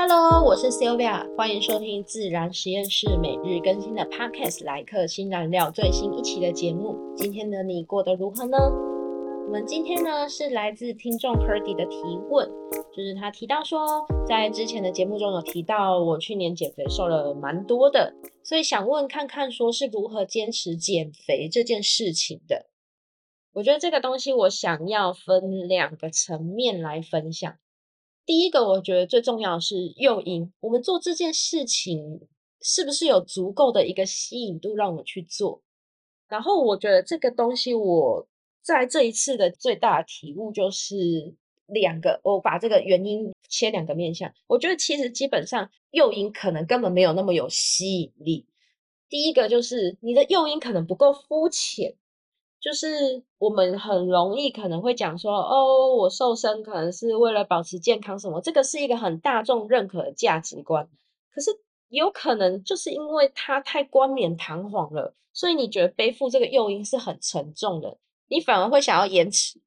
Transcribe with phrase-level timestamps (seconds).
[0.00, 6.94] Hello，我是 Sylvia，欢迎收听自然实验室每日更新的 Podcast《来客新燃料》最新一期的节目。
[7.16, 8.56] 今天的你过得如何呢？
[9.46, 11.96] 我们今天呢是来自听众 Purdy 的提
[12.30, 12.48] 问，
[12.96, 22.66] 就是他提到说，在之前的节目中有提到我去年减肥瘦了蛮多的，所以想问看看说是如何坚持减肥这件事情的。
[23.52, 27.52] 我觉得这个东西我想要分两个层面来分享。
[28.28, 30.52] 第一个，我觉得最重要的是诱因。
[30.60, 32.28] 我们做这件事情
[32.60, 35.62] 是不是有足够的一个吸引度让我去做？
[36.28, 38.28] 然后我觉得这个东西，我
[38.60, 41.34] 在这一次的最大的体悟就是
[41.68, 42.20] 两个。
[42.22, 44.30] 我把这个原因切两个面向。
[44.46, 48.44] 我觉得其实基本上诱因可能根本没有那么有吸引力。
[49.08, 51.96] 第一个就是你的诱因可能不够肤浅。
[52.60, 60.88] 就是我们很容易可能会讲说，哦，我瘦身可能是为了保持健康什么，这个是一个很大众认可的价值观。
[61.32, 61.50] 可是
[61.88, 67.96] 有可能就是因为它太冠冕堂皇了，所以你觉得背负这个诱因是很沉重的，
[68.28, 69.60] 你反而会想要延迟。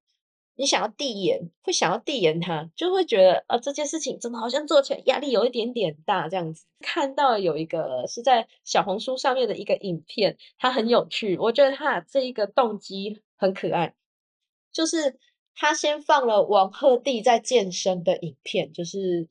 [0.62, 6.68] 你想要递延，会想要递延他，就会觉得，呃，这件事情怎么好像做起来压力有一点点大这样子。
[6.82, 13.96] 看到有一个是在小红书上面的一个影片，它很有趣，我觉得他这一个动机很可爱，
[14.72, 15.18] 就是
[15.56, 19.28] 他先放了王鹤棣在健身的影片，就是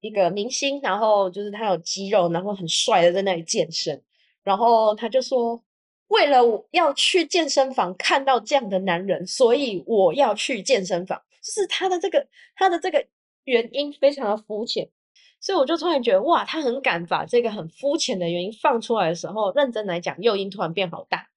[0.00, 4.02] 一个明星，然后就是他有肌肉，然后很帅的在那里健身，
[4.42, 5.62] 然后他就说。
[6.10, 11.22] 为了要去健身房看到这样的男人，所以我要去健身房。
[11.40, 13.06] 就是他的这个他的这个
[13.44, 14.90] 原因非常的肤浅，
[15.40, 21.28] 所以我就突然觉得哇，他很敢把这个很肤浅的原因放出来的时候，认真来讲，诱因突然变好大。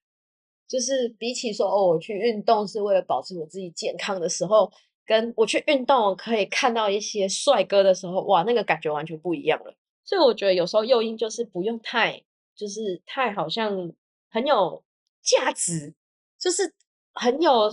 [0.68, 4.72] 就是比起说哦，我去运动是为了保持我自己健康的时候，
[5.06, 9.76] 跟我去运动可以看到一些帅哥的时候，哇，那个感觉完全不一样了。
[10.04, 12.24] 所以我觉得有时候诱因就是不用太，
[12.56, 13.94] 就是太好像。
[14.34, 14.84] 很有
[15.22, 15.94] 价值，
[16.40, 16.74] 就是
[17.14, 17.70] 很有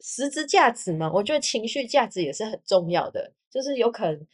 [0.00, 1.08] 实质价值嘛。
[1.14, 4.26] 我觉得情绪价值也是很重要的，就是有可能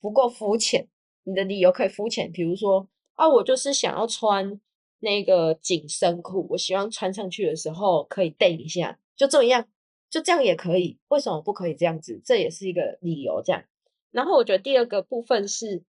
[0.00, 0.88] 不够肤浅，
[1.22, 4.60] 你的理由可以肤浅，比如说啊，我就是想要穿
[4.98, 9.68] 那个紧身裤，我希望穿上去的时候可以垫一下，就这样，
[10.10, 10.98] 就这样也可以。
[11.06, 12.20] 为什么不可以这样子？
[12.24, 13.40] 这也是一个理由。
[13.40, 13.62] 这样，
[14.10, 15.84] 然后我觉得第二个部分是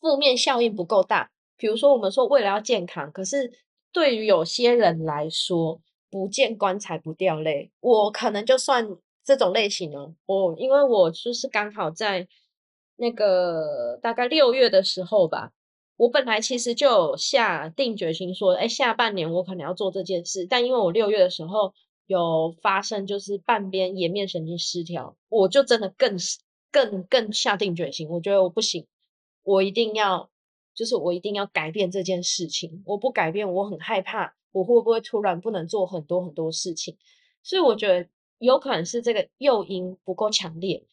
[0.00, 3.52] 负面效应不够大，比如说我们说为了要健康，可是。
[3.96, 5.80] 对于有些人来说，
[6.10, 7.70] 不见棺材不掉泪。
[7.80, 8.86] 我可能就算
[9.24, 12.28] 这种类型呢，我因为我就是刚好在
[12.96, 15.54] 那个大概六月的时候吧，
[15.96, 20.46] 我本来其实就下定决心说，哎，下半年我可能要做这件事。
[20.46, 21.72] 但因为我六月的时候
[22.06, 26.18] 有发生就是半边颜面神经失调，我就真的更
[26.70, 28.86] 更更下定决心，我觉得我不行，
[29.42, 30.28] 我一定要。
[30.76, 36.96] 就是我一定要改变这件事情，我不改变，我很害怕我会不会突然不能做很多很多事情，
[37.42, 40.84] 所以我觉得有可能是这个诱因不够强烈，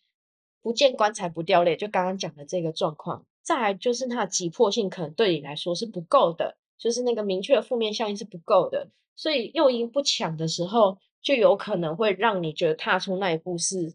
[0.62, 3.26] 不见棺材不掉泪，就刚刚讲的这个状况。
[3.42, 13.94] 再来就是它的急迫性可能对你来说是不够的，就是那个明确的负面效应是不够的，所以诱因不强的时候，就有可能会让你觉得踏出那一步是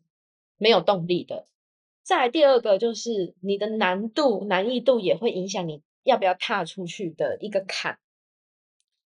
[0.59, 1.47] 没有动力的。
[2.08, 7.98] 再来第二个就是你的难度、难易度也会影响你要不要踏出去的一个坎。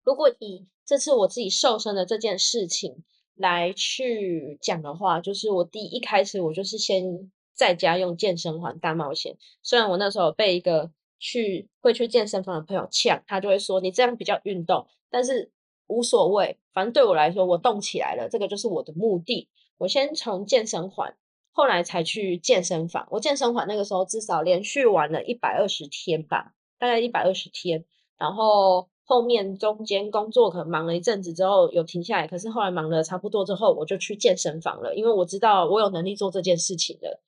[0.03, 9.38] 如果以这次我自己瘦身的这件事情来去讲的话，就是我第一开始我就是先在家用健身环大冒险。
[9.63, 15.50] 虽然我那时候被一个去会去健身房的朋友呛，他就会说你这样比较运动，但是
[15.88, 19.47] 无所谓，反正对我来说我动起来了，这个就是我的目的。
[19.78, 21.16] 我先从健身环。
[21.51, 27.85] 后来才去健身房，我健身房那个时候至少连续玩了一百二十天吧，大概一百二十天。
[28.17, 37.22] 然后后面中间工作可能忙了一阵子之后有停下来，可是后来忙了差不多之后，我就去健身房了，因为我知道我有能力做这件事情了。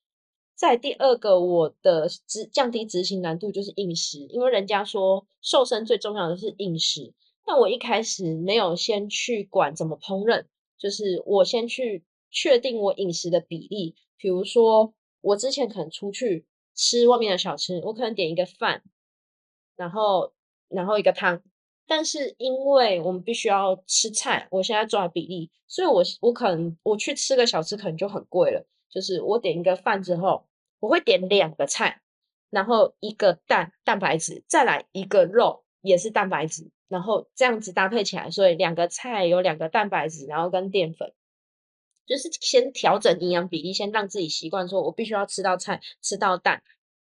[0.55, 7.13] 在第二个，我的执降低执行难度就是饮食，因为人家说瘦身最重要的是饮食，
[7.43, 10.45] 但我一开始没有先去管怎么烹饪，
[10.77, 13.95] 就是我先去确定我饮食的比例。
[14.17, 16.45] 比如说，我之前可能出去
[16.75, 18.83] 吃外面的小吃，我可能点一个饭，
[19.77, 20.33] 然后
[20.67, 21.41] 然后一个汤。
[21.85, 28.65] 但是因为我们必须要吃菜，我现在抓比例，所以我我可能我去吃个小吃可能就很贵了。
[28.89, 30.47] 就是我点一个饭之后，
[30.79, 32.01] 我会点两个菜，
[32.49, 41.11] 然后一个蛋蛋白质，再来一个肉也是蛋白质，然后这样子搭配起来，所以两个菜有两个蛋白质，然后跟淀粉。
[42.05, 46.61] 就是先调整营养比例，先让自己习惯说，我必须要吃到菜，吃到蛋，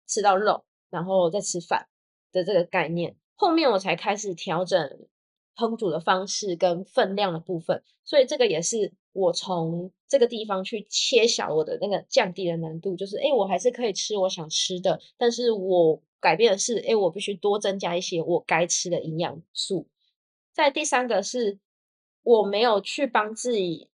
[0.07, 1.87] 吃到肉，然后再吃饭
[2.31, 3.15] 的这个概念。
[3.35, 5.07] 后面我才开始调整
[5.55, 19.87] 烹煮的方式跟分量的部分，所以这个也是我从这个地方去切小我的那个降低的难度，就是诶我还是可以吃我想吃的，但是我改变的是诶我必须多增加一些我该吃的营养素。
[20.51, 21.59] 在第三个是
[22.23, 23.88] 我没有去帮自己。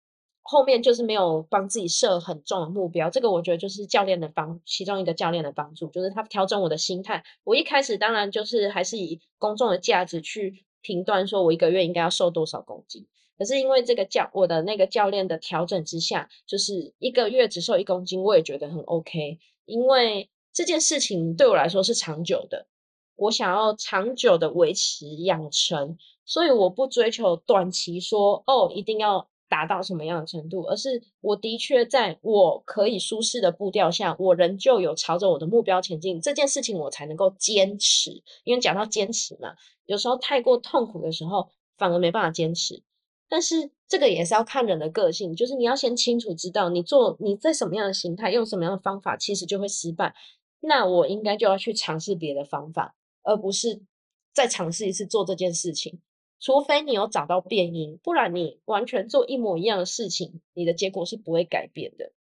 [0.46, 7.25] 后面就是没有帮自己设很重的目标，这个我觉得就是教练的帮，其中一个教练的帮助，就是他调整我的心态。
[7.44, 13.06] 我一开始当然就是还是以公众的价值去评断，说我一个月应该要瘦多少公斤。
[13.38, 19.38] 可是因为这个教我的那个教练的调整之下，就是一个月只瘦一公斤，我也觉得很 OK。
[19.64, 22.67] 因为这件事情对我来说是长久的，
[23.17, 29.26] 我想要长久的维持养成，所以我不追求短期说哦一定要。
[29.54, 38.20] 达到什么样的程度，而是我的确在我可以舒适的步调下，我仍旧有朝着我的目标前进，这件事情我才能够坚持。
[38.42, 39.54] 因为讲到坚持嘛，
[39.86, 42.82] 有时候太过痛苦的时候，反而没办法坚持。
[43.28, 50.16] 但是这个也是要看人的个性，就是你要先清楚知道，你做你在什么样的形态，用什么样的方法，其实就会失败。
[50.58, 53.82] 那我应该就要去尝试别的方法，而不是
[54.32, 56.00] 再尝试一次做这件事情。
[56.44, 62.12] 除非你有找到变因，不然你完全做一模一样的事情，你的结果是不会改变的。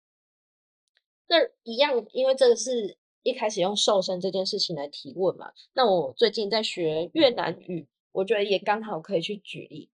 [1.26, 5.50] 那一样，因为这个是一开始用瘦身这件事情来提问嘛。
[5.72, 9.90] 那我最近在学越南语，我觉得也刚好可以去举例。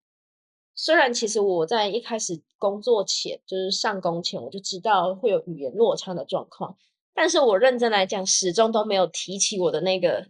[0.75, 6.77] 虽然其实我在一开始工作前，就是上工前，我就知道会有语言落差的状况，
[7.13, 10.27] 但是我认真来讲，始终都没有提起我的那个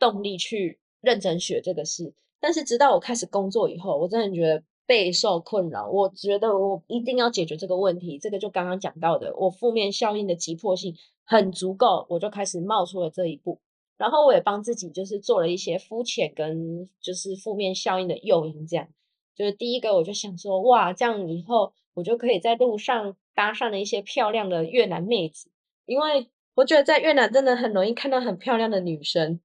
[0.00, 2.12] 动力去认真学这个事。
[2.46, 5.90] 但是直到我开始工作以后，我真的觉得备受困扰。
[5.90, 8.20] 我觉得我一定要解决这个问题。
[8.20, 10.94] 这个就刚刚讲到的，我负面效应的急迫性
[11.24, 13.58] 很足够，我就开始冒出了这一步。
[13.96, 18.86] 然后我也帮自己就是做了一些肤浅跟就是负面效应的诱因，这样
[19.34, 25.50] 就是第一个我就想说，哇，这样以后我就可以在路上搭上了一些漂亮的越南妹子，
[25.84, 29.40] 因为我觉得在越南真的很容易看到很漂亮的女生，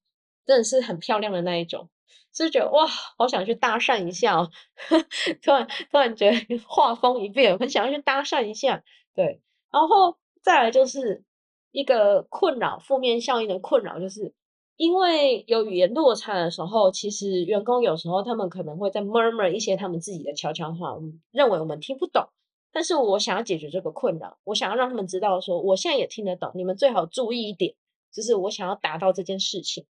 [0.45, 1.89] 真的是很漂亮的那一种。
[2.33, 4.49] 就觉得哇，好想去搭讪一下哦！
[5.43, 8.83] 突然突然觉得 画风一变，很想要去搭讪一下。
[9.13, 9.41] 对，
[9.71, 11.23] 然后再来就是
[11.71, 14.33] 一个困扰，负面效应的困扰，就是
[14.77, 22.29] 因为有语言落差的时候，其实员工有时候他们可能会在 murmur 一些他们自己的悄悄话，我们认为我们听不懂。
[22.73, 27.75] 但是我想要解决这个困扰，我想要让他们知道说，我现在也听得懂，你们最好注意一点，
[28.13, 29.85] 就是我想要达到这件事情。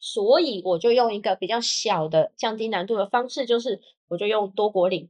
[0.00, 5.08] 所以我就用一个比较小的降低难度的方式，就是我就用多国岭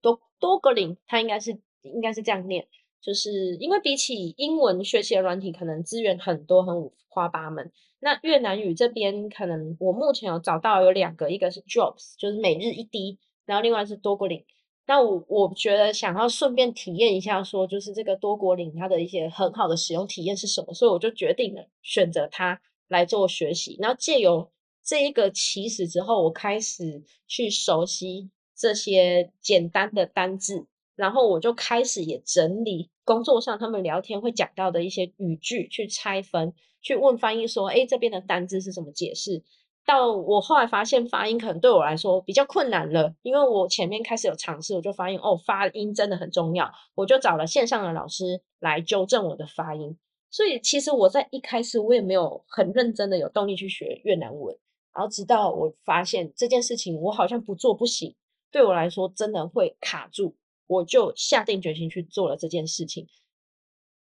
[0.00, 2.66] 多多格岭，它应该是应该是这样念，
[3.00, 7.72] 就是因为比起英文学习的软体，可能资源很多很五花八门。
[7.98, 14.44] 那越南语这边可能我目前有找到有两个，一个是 Drops，就是每日一滴，然后另外是多国岭。
[14.86, 22.60] 那我我觉得想要顺便体验一下，说就是这个多国岭它的一些很好的使用体验是什么，所以我就决定了选择它。
[22.88, 24.50] 来做学习，然后借由
[24.84, 39.42] 这一个起始之后，我开始去熟悉这些简单的单字，然后我就开始也整理工作上他们聊天会讲到的一些语句，去拆分，去问翻译说，哎，这边的单字是怎么解释？
[39.84, 49.96] 到我后来发现发音可能对我来说比较困难了，因为我前面开始有尝试，我就发现哦，发音真的很重要，我就找了线上的老师来纠正我的发音。
[50.36, 54.54] 所以其实我在一开始我也没有很认真的有动力去学越南文，
[54.92, 58.14] 然后直到我发现这件事情我好像不做不行，
[58.50, 60.34] 对我来说真的会卡住，
[60.66, 63.08] 我就下定决心去做了这件事情。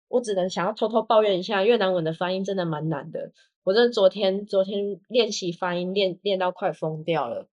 [0.09, 3.33] 我只能想要偷偷抱怨一下，越南文的发音真的蛮难的，
[3.65, 7.49] 我真的昨天昨天练习发音练练到快疯掉了，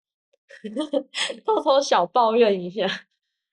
[1.45, 2.89] 偷偷小抱怨一下，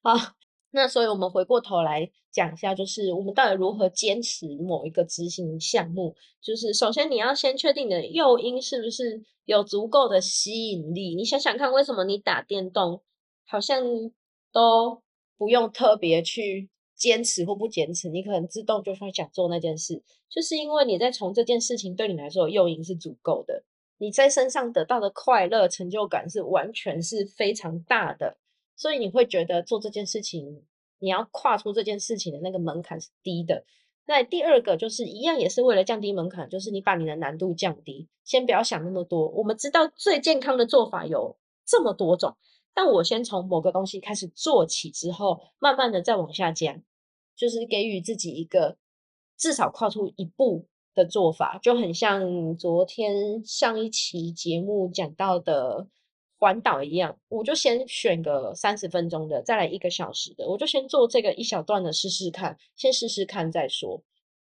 [0.02, 0.41] 好。
[0.74, 6.16] 那所以，我们回过头来讲一下，就是我们到底如何坚持某一个执行项目。
[6.40, 11.14] 就是首先，你要先确定你的诱因是不是有足够的吸引力。
[11.14, 13.02] 你想想看，为什么你打电动
[13.46, 13.84] 好像
[14.50, 15.02] 都
[15.36, 23.62] 不用特别去坚持或不坚持，你可能自动就会想做那件事，就是因为你在从这件事情对你来说诱因是足够的，
[23.98, 28.38] 你在身上得到的快乐、成就感是完全是非常大的。
[28.82, 30.64] 所以你会觉得做这件事情，
[30.98, 33.64] 你要跨出这件事情的那个门槛是低的。
[34.06, 38.08] 那第二个就是一样，也是为了降低门槛，就是你把你的难度降低。
[38.24, 39.28] 先不要想那么多。
[39.28, 42.36] 我们知道最健康的做法有这么多种，
[42.74, 46.82] 但我先从某个东西开始做起，之后慢慢的再往下加，
[47.36, 48.78] 就是给予自己一个
[49.38, 55.86] 至少跨出一步的做法，就很像昨天上一期节目讲到的
[56.42, 64.02] 环岛一样，我就先选个三十分钟的，再来一个小时的，我就先做这个一小段的试试看，先试试看再说。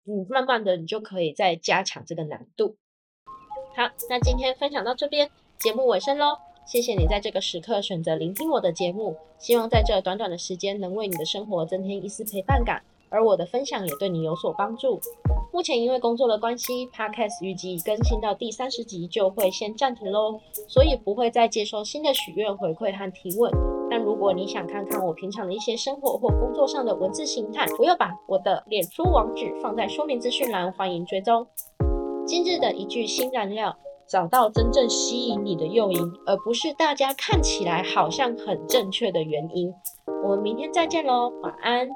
[0.07, 2.77] 嗯，慢慢的你就可以再加强这个难度。
[3.75, 6.35] 好，那今天分享到这边，节目尾声喽。
[6.65, 14.99] 谢谢你在这个时刻选择聆听我的节目，希望在这短短的时间能为你的生活增添一丝陪伴感，而我的分享也对你有所帮助。
[15.53, 23.51] 目前因为工作的关系，Podcast 预计更新到第三十集就会先暂停喽，所以不会再接收新的许愿回馈和提问。
[23.87, 31.45] 但如果你想看看我平常的一些生活或工作上的文字形态，我又把我的脸书网址放在说明资讯栏，欢迎追踪。
[32.25, 33.77] 今日的一句新燃料。
[34.05, 39.73] 找到真正吸引你的诱因，而不是大家看起来好像很正确的原因。
[40.23, 41.87] 我们明天再见喽，晚安。